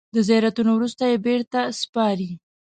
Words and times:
د 0.15 0.17
زیارتونو 0.27 0.71
وروسته 0.73 1.03
یې 1.11 1.17
بېرته 1.25 1.59
سپاري. 1.81 2.31